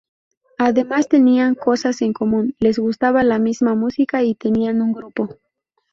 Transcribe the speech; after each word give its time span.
Además 0.57 1.07
tenían 1.09 1.53
cosas 1.53 2.01
en 2.01 2.11
común, 2.11 2.55
les 2.57 2.79
gustaba 2.79 3.23
la 3.23 3.37
misma 3.37 3.75
música 3.75 4.23
y 4.23 4.33
tenían 4.33 4.81
un 4.81 4.93
grupo. 4.93 5.37